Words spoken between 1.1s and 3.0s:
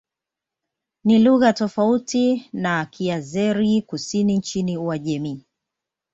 lugha tofauti na